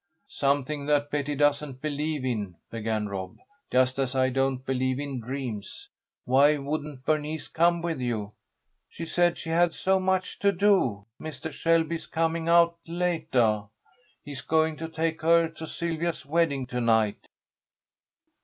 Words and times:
"Something 0.27 0.87
that 0.87 1.11
Betty 1.11 1.35
doesn't 1.35 1.79
believe 1.79 2.25
in," 2.25 2.55
began 2.71 3.05
Rob, 3.07 3.37
"just 3.71 3.99
as 3.99 4.15
I 4.15 4.29
don't 4.29 4.65
believe 4.65 4.99
in 4.99 5.19
dreams. 5.19 5.89
Why 6.25 6.57
wouldn't 6.57 7.05
Bernice 7.05 7.47
come 7.47 7.83
with 7.83 8.01
you?" 8.01 8.31
"She 8.89 9.05
said 9.05 9.37
she 9.37 9.51
had 9.51 9.75
so 9.75 9.99
much 9.99 10.39
to 10.39 10.51
do. 10.51 11.05
Mistah 11.19 11.51
Shelby 11.51 11.97
is 11.97 12.07
coming 12.07 12.49
out 12.49 12.79
latah. 12.87 13.69
He 14.23 14.31
is 14.31 14.41
going 14.41 14.75
to 14.77 14.89
take 14.89 15.21
her 15.21 15.47
to 15.49 15.67
Sylvia's 15.67 16.25
wedding 16.25 16.65
to 16.65 16.81
night." 16.81 17.27